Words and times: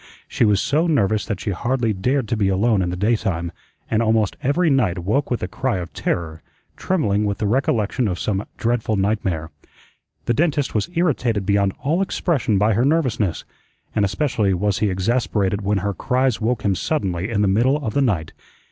She 0.27 0.45
was 0.45 0.59
so 0.59 0.87
nervous 0.87 1.27
that 1.27 1.39
she 1.39 1.51
hardly 1.51 1.93
dared 1.93 2.27
to 2.29 2.35
be 2.35 2.49
alone 2.49 2.81
in 2.81 2.89
the 2.89 2.95
daytime, 2.95 3.51
and 3.87 4.01
almost 4.01 4.35
every 4.41 4.67
night 4.71 4.97
woke 4.97 5.29
with 5.29 5.43
a 5.43 5.47
cry 5.47 5.77
of 5.77 5.93
terror, 5.93 6.41
trembling 6.75 7.23
with 7.23 7.37
the 7.37 7.45
recollection 7.45 8.07
of 8.07 8.17
some 8.17 8.47
dreadful 8.57 8.95
nightmare. 8.95 9.51
The 10.25 10.33
dentist 10.33 10.73
was 10.73 10.89
irritated 10.95 11.45
beyond 11.45 11.73
all 11.83 12.01
expression 12.01 12.57
by 12.57 12.73
her 12.73 12.83
nervousness, 12.83 13.45
and 13.93 14.03
especially 14.03 14.55
was 14.55 14.79
he 14.79 14.89
exasperated 14.89 15.61
when 15.61 15.77
her 15.85 15.93
cries 15.93 16.41
woke 16.41 16.65
him 16.65 16.73
suddenly 16.73 17.29
in 17.29 17.43
the 17.43 17.47
middle 17.47 17.77
of 17.85 17.93
the 17.93 18.01
night. 18.01 18.33